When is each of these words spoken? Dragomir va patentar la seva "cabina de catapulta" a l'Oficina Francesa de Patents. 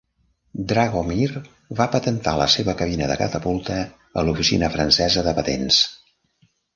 Dragomir 0.69 1.27
va 1.81 1.85
patentar 1.95 2.33
la 2.41 2.47
seva 2.53 2.73
"cabina 2.79 3.09
de 3.11 3.17
catapulta" 3.19 3.77
a 4.23 4.23
l'Oficina 4.29 4.71
Francesa 4.77 5.25
de 5.29 5.35
Patents. 5.41 5.79